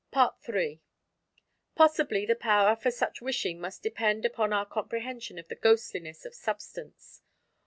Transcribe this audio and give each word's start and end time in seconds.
III 0.49 0.81
Possibly 1.75 2.25
the 2.25 2.33
power 2.33 2.75
for 2.75 2.89
such 2.89 3.21
wishing 3.21 3.61
must 3.61 3.83
depend 3.83 4.25
upon 4.25 4.51
our 4.51 4.65
comprehension 4.65 5.37
of 5.37 5.47
the 5.47 5.53
ghostliness 5.53 6.25
of 6.25 6.33
substance. 6.33 7.21